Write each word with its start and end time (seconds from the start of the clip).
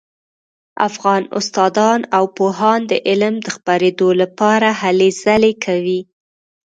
افغان 0.87 1.21
استادان 1.39 1.99
او 2.17 2.25
پوهان 2.37 2.79
د 2.91 2.93
علم 3.09 3.35
د 3.41 3.47
خپریدو 3.55 4.09
لپاره 4.21 4.69
هلې 4.81 5.09
ځلې 5.23 5.53
کوي 5.65 6.01